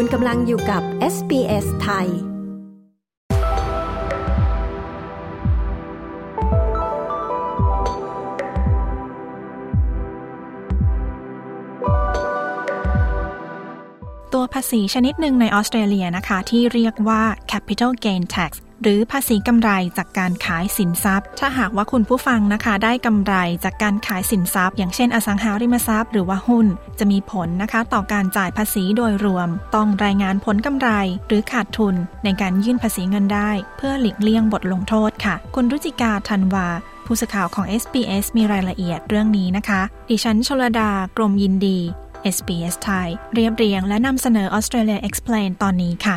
[0.00, 0.82] คุณกำลังอยู่กับ
[1.14, 18.50] SBS ไทย ตัวภาษีชนิดหนึ่งในออสเตรเลียนะคะ ที่เรียกว่า capital gain tax
[18.82, 23.34] หรือภาษีกำไรจากการขายสินทรัพย์ ถ้าหากว่าคุณผู้ฟังนะคะ ได้กำไร
[23.64, 26.66] จากการขายสินทรัพย์ อย่างเช่น อสังหาริมทรัพย์หรือว่าหุ้น
[26.98, 30.90] จะมีผลนะคะ ต่อการจ่ายภาษีโดยรวม ต้องรายงานผลกำไร
[31.28, 36.68] หรือขาดทุน ในการยื่นภาษีเงินได้ เพื่อหลีกเลี่ยงบทลงโทษค่ะ คุณรุจิกาธันวา
[37.06, 41.78] ผู้สื่อข่าวของ SBS มีรายละเอียดเรื่องนี้นะคะ ดิฉันชลดากรมยินดี
[42.36, 46.16] SBS ไทยเรียบเรียงและนำเสนอ Australia Explain ตอนนี้ค่ะ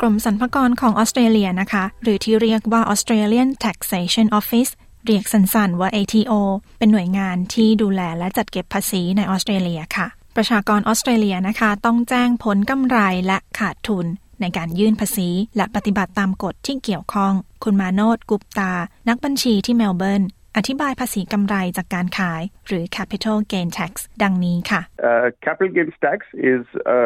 [0.00, 4.70] กรมสรรพากรของออสเตรเลียนะคะ หรือที่เรียกว่า Australian Taxation Office
[5.06, 6.32] เรียกสั้นๆว่า ATO
[6.78, 14.06] เป็นหน่วยงานที่ดูแลและจัดเก็บภาษีในออสเตรเลียค่ะ ประชากรออสเตรเลียนะคะ ต้องแจ้งผลกำไรและขาดทุน
[14.40, 17.32] ในการยื่นภาษี และปฏิบัติตามกฎที่เกี่ยวข้อง
[17.64, 18.72] คุณมาโนดกุปตา
[19.08, 20.22] นักบัญชีที่เมลเบิร์น
[20.56, 26.18] อธิบายภาษีกำไรจากการขายหรือ capital gain tax ดังนี้ค่ะ uh, capital gains tax
[26.52, 26.64] is
[26.96, 27.00] a,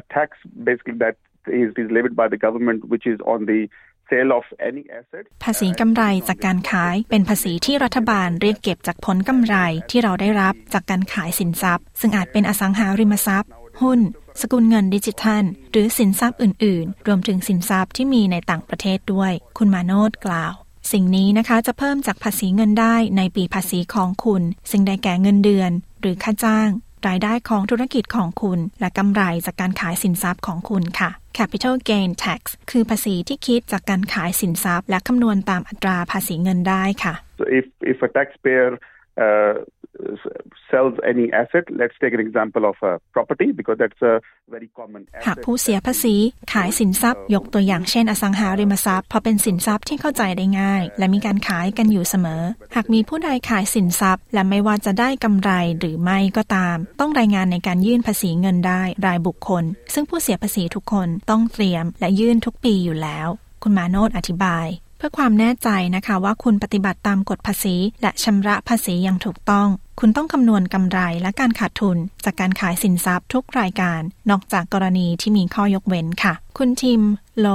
[0.00, 0.28] a tax
[0.66, 1.16] basically that
[1.48, 3.60] is, is levied by the government which is on the
[5.44, 9.56] ภาษีกำไรจากการขายเป็นภาษีที่รัฐบาลเรียกเก็บจากผลกำไร
[9.90, 13.50] ที่เราได้รับจากการขายสินทรัพย์ ซึ่งอาจเป็นอสังหาริมทรัพย์
[13.82, 14.00] หุ้น
[14.40, 20.52] สกุลเงินดิจิทัล หรือสินทรัพย์อื่น ๆ รวมถึงสินทรัพย์ที่มีในต่างประเทศด้วย คุณมาโนดกล่าว
[20.92, 26.68] สิ่งนี้นะคะจะเพิ่มจากภาษีเงินได้ในปีภาษีของคุณ ซึ่งได้แก่เงินเดือน หรือค่าจ้าง
[27.08, 38.68] รายได้ของธุรกิจของคุณ และกำไรจากการขายสินทรัพย์ของคุณค่ะ Capital Gain Tax คือภาษีที่คิดจากการขายสินทรัพย์ และคำนวณตามอัตราภาษีเงินได้ค่ะ so if if a taxpayer
[39.24, 39.52] uh,
[40.70, 44.14] sells any asset let's take an example of a property because that's a
[44.54, 46.16] very common หากผู้เสียภาษี
[46.52, 52.42] ขายสินทรัพย์ ยกตัวอย่างเช่น อสังหาริมทรัพย์เพราะเป็นสินทรัพย์ที่เข้าใจได้ง่าย และมีการขายกันอยู่เสมอ
[52.74, 63.28] หากมีผู้ใดขายสินทรัพย์ และไม่ว่าจะได้กำไรหรือไม่ก็ตาม ต้องรายงานในการยื่นภาษีเงินได้รายบุคคล ซึ่งผู้เสียภาษีทุกคนต้องเตรียมและยื่นทุกปีอยู่แล้ว
[63.62, 64.66] คุณมาโนดอธิบาย
[64.96, 69.68] เพื่อความแน่ใจนะคะว่าคุณปฏิบัติตามกฎภาษี และชำระภาษีอย่างถูกต้อง
[70.00, 74.00] คุณต้องคำนวณกำไรและการขาดทุน จากการขายสินทรัพย์ทุกรายการ
[74.30, 77.02] นอกจากกรณีที่มีข้อยกเว้นค่ะ คุณทิม
[77.38, 77.46] โล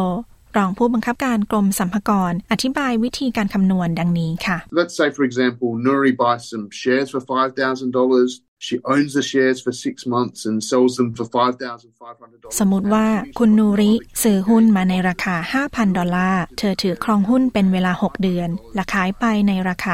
[0.58, 8.30] รองผู้บังคับการกรมสรรพากรอธิบายวิธีการคำนวณดังนี้ค่ะ Let's say for example Nuri buys some shares for $5,000
[8.68, 12.60] She owns the shares for six months and sells them for $5,500.
[12.60, 13.08] สมมติว่า
[13.40, 13.92] คุณนูริ
[14.24, 15.36] ซื้อหุ้นมาในราคา
[15.68, 19.94] 5,000 ดอลลาร์ เธอถือครองหุ้นเป็นเวลา 6 เดือน และขายไปในราคา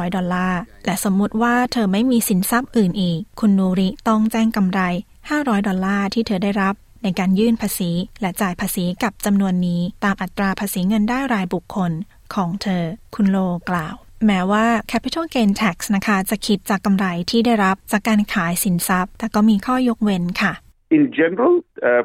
[0.00, 4.80] 5,500 ดอลลาร์ และสมมติว่าเธอไม่มีสินทรัพย์อื่นอีก คุณนูริต้องแจ้งกำไร
[5.30, 7.90] 500 ดอลลาร์ที่เธอได้รับ ในการยื่นภาษี
[8.20, 11.92] และจ่ายภาษีกับจำนวนนี้ตามอัตราภาษีเงินได้รายบุคคล
[12.34, 12.84] ของเธอ
[13.14, 13.38] คุณโล
[13.70, 13.94] กล่าว
[14.26, 20.54] แม้ว่า capital gain tax นะคะจะคิดจากกำไรที่ได้รับจากการขายสินทรัพย์ แต่ก็มีข้อยกเว้นค่ะ
[20.96, 21.54] In general,
[21.88, 22.02] uh,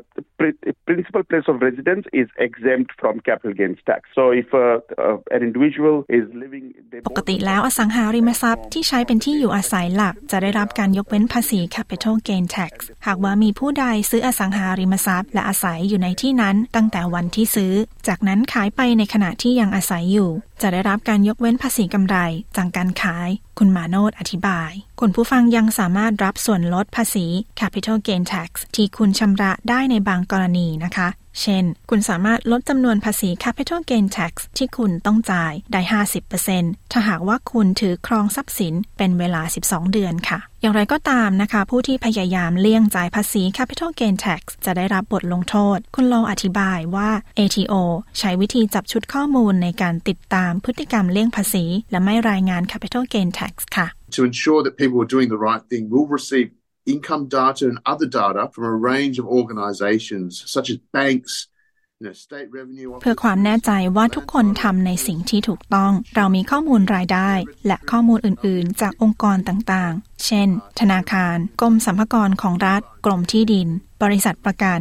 [0.88, 4.02] principal place of residence is exempt from capital gains tax.
[4.18, 6.66] So if uh, uh, an individual is living
[7.08, 12.72] ปกติแล้วอสังหาริมทรัพย์ที่ใช้เป็นที่อยู่อาศัยหลัก จะได้รับการยกเว้นภาษี capital gain tax
[13.08, 17.74] หากว่ามีผู้ใดซื้ออสังหาริมทรัพย์ และอาศัยอยู่ในที่นั้นตั้งแต่วันที่ซื้อ
[18.08, 20.30] จากนั้นขายไปในขณะที่ยังอาศัยอยู่
[20.62, 22.18] จะได้รับการยกเว้นภาษีกำไร
[22.58, 23.30] จากการขาย
[23.60, 27.26] คุณมาโนดอธิบาย คุณผู้ฟังยังสามารถรับส่วนลดภาษี
[27.60, 31.08] capital gain tax ที่คุณชำระได้ในบางกรณีนะคะ
[31.42, 35.82] เช่น คุณสามารถลดจำนวนภาษี capital gain tax ที่คุณต้องจ่ายได้
[36.36, 47.74] 50%ถ้าหากว่าคุณถือครองทรัพย์สินเป็นเวลา 12 เดือนค่ะ อย่างไรก็ตามนะคะ ผู้ที่พยายามเลี่ยงจ่ายภาษี capital gain tax จะได้รับบทลงโทษ คุณลองอธิบายว่า ATO
[48.20, 53.88] ใช้วิธีจับชุดข้อมูลในการติดตามพฤติกรรมเลี่ยงภาษี และไม่รายงาน capital gain tax ค่ะ
[54.18, 56.48] To ensure that people are doing the right thing, we'll receive
[56.94, 61.34] income data and other data from a range of organizations such as banks,
[63.02, 67.32] เพื่อความแน่ใจว่าทุกคนทำในสิ่งที่ถูกต้อง เรามีข้อมูลรายได้
[67.68, 70.48] และข้อมูลอื่น ๆ จากองค์กรต่าง ๆ เช่น
[70.80, 73.68] ธนาคาร กรมสรรพากรของรัฐ กรมที่ดิน
[74.04, 74.80] บริษัทประกัน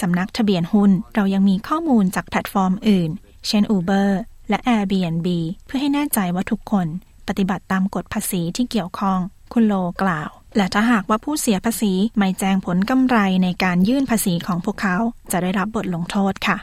[0.00, 3.10] สำนักทะเบียนหุ้น เรายังมีข้อมูลจากแพลตฟอร์มอื่น
[3.48, 4.10] เช่น Uber
[4.48, 5.28] และ Airbnb
[5.66, 6.86] เพื่อให้แน่ใจว่าทุกคน
[7.28, 9.18] ปฏิบัติตามกฎภาษีที่เกี่ยวข้อง
[9.52, 14.96] คุณโลกล่าว และถ้าหากว่าผู้เสียภาษีไม่แจ้งผลกำไรในการยื่นภาษีของพวกเขา
[15.32, 16.56] จะได้รับบทลงโทษค่ะ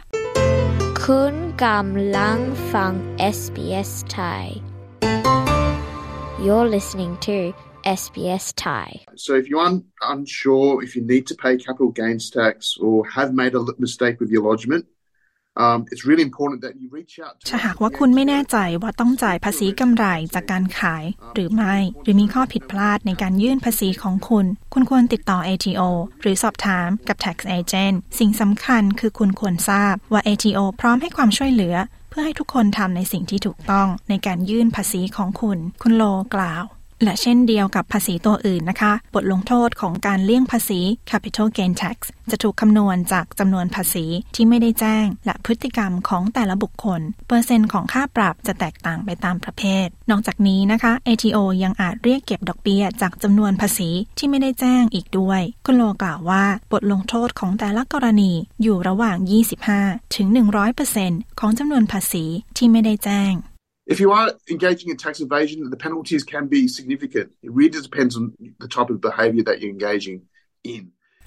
[1.04, 1.36] คุคุณ
[1.66, 2.40] กำลัง
[2.74, 2.94] ฟัง
[3.38, 4.44] SBS Thai
[6.46, 7.38] You're listening to
[8.00, 8.88] SBS Thai
[9.26, 12.56] So if you're un- unsure if you need to pay capital gains tax
[12.86, 14.84] or have made a mistake with your lodgement
[17.48, 20.06] ถ้าหากว่าคุณไม่แน่ใจว่าต้องจ่ายภาษีกำไร
[20.36, 25.82] จากการขายหรือไม่ หรือมีข้อผิดพลาดในการยื่นภาษีของคุณ คุณควรติดต่อ ATO
[26.22, 31.76] หรือสอบถามกับ tax agent สิ่งสำคัญคือคุณควรทราบว่า ATO พร้อมให้ความช่วยเหลือ
[32.10, 36.04] เพื่อให้ทุกคนทำในสิ่งที่ถูกต้องในการยื่นภาษีของคุณ คุณโล
[36.36, 36.64] กล่าว
[37.04, 41.98] และเช่นเดียวกับภาษีตัวอื่นนะคะ บทลงโทษของการเลี่ยงภาษี capital gain tax
[42.32, 44.06] จะถูกคำนวณจากจำนวนภาษี
[44.36, 58.32] ที่ไม่ได้แจ้ง และพฤติกรรมของแต่ละบุคคล เปอร์เซ็นต์ของค่าปรับจะแตกต่างไปตามประเภท นอกจากนี้นะคะ ATO ยังอาจเรียกเก็บดอกเบี้ยจากจำนวนภาษีที่ไม่ได้แจ้งอีกด้วย คุณโลกล่าวว่าบทลงโทษของแต่ละกรณี
[58.62, 59.18] อยู่ระหว่าง
[59.68, 60.28] 25 ถึง
[60.84, 62.26] 100%ของจำนวนภาษี
[62.58, 63.34] ที่ไม่ได้แจ้ง
[63.94, 67.28] If you are engaging in tax evasion, the penalties can be significant.
[67.48, 68.24] It really depends on
[68.64, 70.18] the type of behavior that you're engaging
[70.74, 70.84] in.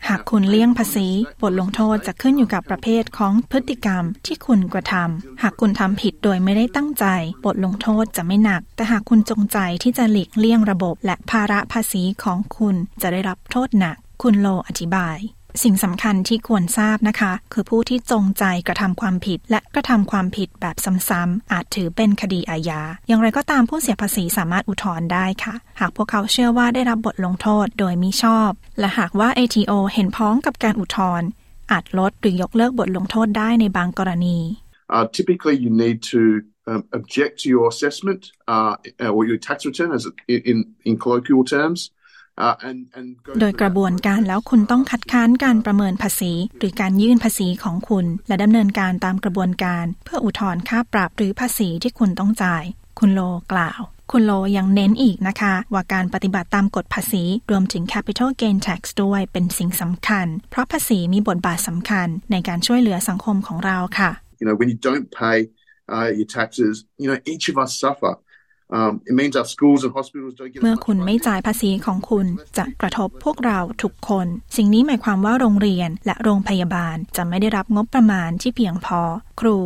[0.08, 1.08] หากคุณเลี่ยงภาษี
[1.42, 7.06] บทลงโทษจะขึ้นอยู่กับประเภทของพฤติกรรมที่คุณกระทำ หากคุณทำผิดโดยไม่ได้ตั้งใจ
[7.44, 15.18] บทลงโทษจะไม่หนัก แต่หากคุณจงใจที่จะหลีกเลี่ยงระบบและภาระภาษีของคุณจะได้รับโทษหนัก คุณโลอธิบาย
[15.62, 20.76] สิ่งสำคัญที่ควรทราบนะคะ คือผู้ที่จงใจกระทำความผิด และกระทำความผิดแบบ
[21.08, 31.28] ซ้ำๆอาจถือเป็นคดีอาญา อย่างไรก็ตามผู้เสียภาษีสามารถอุทธรณ์ได้ค่ะ หากพวกเขาเชื่อว่าได้รับบทลงโทษโดยมิชอบ และหากว่า ATO เห็นพ้องกับการอุทธรณ์
[31.70, 34.38] อาจลดหรือยกเลิกบทลงโทษได้ในบางกรณี
[34.96, 38.76] Uh, typically, you need to um, object to your assessment uh,
[39.14, 41.90] or your tax return, as in, in colloquial terms.
[42.36, 52.64] Uh, and, and go โดยกระบวนการแล้วคุณต้องคัดค้านการประเมินภาษี หรือการยื่นภาษีของคุณ และดำเนินการตามกระบวนการ เพื่ออุทธรณ์ค่าปรับหรือภาษีที่คุณต้องจ่าย
[52.98, 53.20] คุณโล
[53.52, 53.80] กล่าว
[54.12, 64.10] คุณโลยังเน้นอีกนะคะ ว่าการปฏิบัติตามกฎภาษีรวมถึง capital gain tax ด้วยเป็นสิ่งสำคัญ เพราะภาษีมีบทบาทสำคัญในการช่วยเหลือสังคมของเราค่ะ
[64.40, 65.38] You know, when you don't pay
[65.94, 68.12] uh, your taxes, you know, each of us suffer.
[68.70, 72.26] Um, means our schools and hospitals don't get เมื่อคุณไม่จ่ายภาษีของคุณ
[72.56, 74.26] จะกระทบพวกเราทุกคน
[74.56, 79.00] สิ่งนี้หมายความว่าโรงเรียนและโรงพยาบาลจะไม่ได้รับงบประมาณที่เพียงพอ
[79.40, 79.56] ครู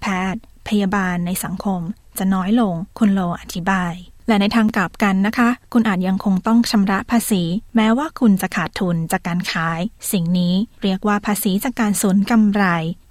[0.00, 1.80] แพทย์ พยาบาลในสังคม
[2.18, 3.94] จะน้อยลง คุณโลอธิบาย
[4.28, 7.42] และในทางกลับกันนะคะ คุณอาจยังคงต้องชำระภาษี
[7.76, 9.80] แม้ว่าคุณจะขาดทุนจากการขาย
[10.12, 12.64] สิ่งนี้เรียกว่าภาษีจากการสูญกำไร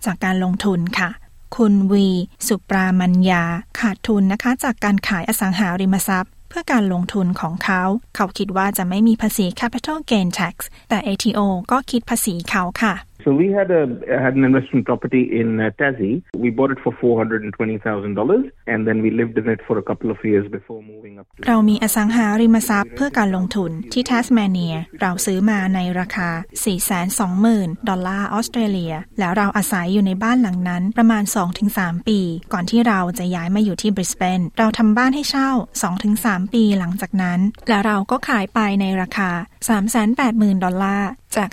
[0.06, 1.10] จากการลงทุนค่ะ
[1.56, 2.08] คุณวี
[2.48, 3.44] สุปรามัญญา
[3.80, 7.84] ขาดทุนนะคะ จากการขายอสังหาริมทรัพย์ เพื่อการลงทุนของเขา
[8.16, 10.56] เขาคิดว่าจะไม่มีภาษี capital gain tax
[10.90, 11.40] แต่ ATO
[11.72, 13.84] ก็คิดภาษีเขาค่ะ So we had a
[14.24, 16.16] had an investment property in uh, Tassie.
[16.44, 19.48] We bought it for four hundred and twenty thousand dollars, and then we lived in
[19.56, 26.30] it for a couple of years before moving up เรามีอสังหาริมทรัพย์เพื่อการลงทุนที่ทัสเมเนีย เราซื้อมาในราคา
[27.10, 31.24] 420,000 ดอลลาร์ออสเตรเลีย แล้วเราอาศัยอยู่ในบ้านหลังนั้นประมาณ
[31.66, 32.20] 2-3 ปี
[32.54, 35.50] ก่อนที่เราจะย้ายมาอยู่ที่บริสเบนเราทำบ้านให้เช่า
[36.02, 39.30] 2-3 ปีหลังจากนั้น และเราก็ขายไปในราคา
[39.98, 41.50] 380,000 ดอลลาร์จาก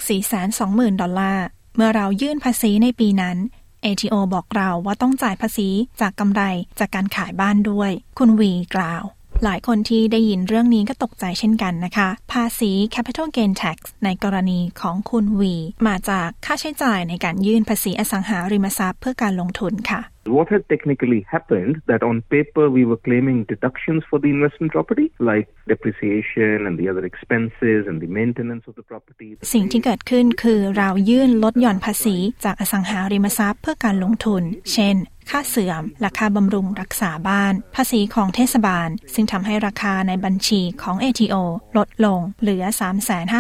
[0.49, 1.46] 420,000 ดอลลาร์
[1.76, 3.37] เมื่อเรายื่นภาษีในปีนั้น
[3.84, 5.68] ATO บอกเราว่าต้องจ่ายภาษี
[6.00, 6.42] จากกำไร
[6.78, 9.04] จากการขายบ้านด้วย คุณวีกล่าว
[9.45, 15.54] หลายคนที่ได้ยินเรื่องนี้ก็ตกใจเช่นกันนะคะ ภาษี capital gain tax ในกรณีของคุณวี
[15.87, 24.73] มาจากค่าใช้จ่ายในการยื่นภาษีอสังหาริมทรัพย์เพื่อการลงทุนค่ะ What had technically happened that on paper we were claiming deductions for the investment
[24.73, 29.29] property, like depreciation and the other expenses and the maintenance of the property.
[29.55, 34.97] สิ่งที่เกิดขึ้นคือเรายื่นลดหย่อนภาษีจากอสังหาริมทรัพย์เพื่อการลงทุน เช่น
[35.31, 41.35] ค่าเสื่อมและค่าบำรุงรักษาบ้าน ภาษีของเทศบาล ซึ่งทำให้ราคาในบัญชีของ ATO
[41.77, 42.65] ลดลงเหลือ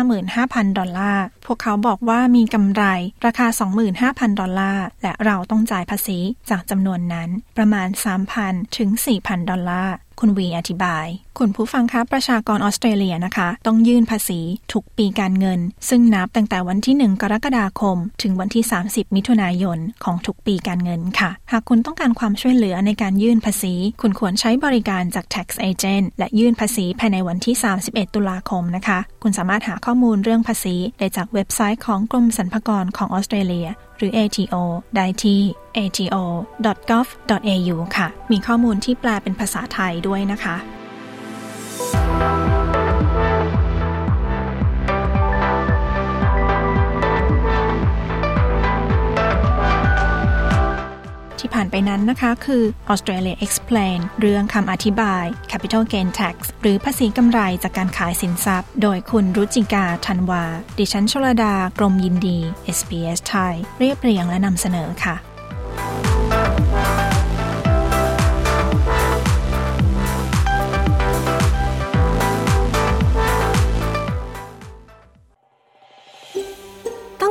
[0.00, 2.84] 355,000 ดอลลาร์ พวกเขาบอกว่ามีกำไร
[3.26, 3.46] ราคา
[3.94, 6.18] 25,000 ดอลลาร์ และเราต้องจ่ายภาษี
[6.50, 7.88] จากจำนวนนั้นประมาณ
[8.32, 11.06] 3,000 ถึง 4,000 ดอลลาร์ คุณวีอธิบาย
[11.38, 14.40] คุณผู้ฟังคะประชากรออสเตรเลียนะคะ ต้องยื่นภาษี
[14.72, 34.54] ทุกปีการเงิน ซึ่งนับตั้งแต่วันที่ 1 กรกฎาคม ถึงวันที่ 30 มิถุนายนของทุกปีการเงินค่ะ หากคุณต้องการความช่วยเหลือในการยื่นภาษี คุณควรใช้บริการจาก tax agent และยื่นภาษีภายในวันที่ 31 ตุลาคมนะคะ คุณสามารถหาข้อมูลเรื่องภาษีได้จากเว็บไซต์ของกรมสรรพากรของออสเตรเลียหรือ ATO
[34.96, 35.40] ได้ที่
[35.76, 40.56] ato.gov.au ค่ะ มีข้อมูลที่แปลเป็นภาษาไทยด้วยนะคะ
[51.40, 52.62] ทที่ผ่านไปนั้นนะคะคือ
[52.92, 60.44] Australia Explain เรื่องคำอธิบาย Capital Gain Tax หรือภาษีกำไรจากการขายสินทรัพย์ โดยคุณรุจิกาธันวา
[60.78, 62.38] ดิฉันชลดากรมยินดี
[62.76, 65.29] SBS ไทย เรียบเรียงและนำเสนอค่ะ